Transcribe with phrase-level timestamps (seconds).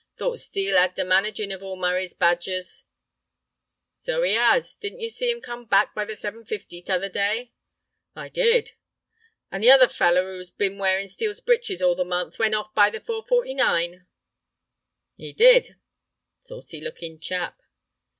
[0.17, 2.85] "Thought Steel 'ad the managin' of all Murray's badgers."
[3.97, 4.73] "So 'e 'as.
[4.73, 7.51] Didn't yer see 'im come back by the 7.50 t'other day?"
[8.15, 8.71] "I did."
[9.51, 12.99] "An' the other feller who's bin wearin' Steel's breeches all the month—went off by the
[12.99, 14.03] 4.49."
[15.19, 15.75] "'E did."
[16.41, 17.61] "Saucy lookin' chap."